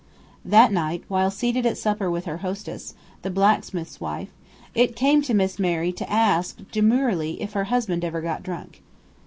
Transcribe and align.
That 0.43 0.71
night, 0.71 1.03
while 1.09 1.29
seated 1.29 1.63
at 1.67 1.77
supper 1.77 2.09
with 2.09 2.25
her 2.25 2.37
hostess, 2.37 2.95
the 3.21 3.29
blacksmith's 3.29 4.01
wife, 4.01 4.29
it 4.73 4.95
came 4.95 5.21
to 5.21 5.35
Miss 5.35 5.59
Mary 5.59 5.91
to 5.91 6.09
ask, 6.11 6.57
demurely, 6.71 7.39
if 7.39 7.53
her 7.53 7.65
husband 7.65 8.03
ever 8.03 8.19
got 8.21 8.41
drunk. 8.41 8.81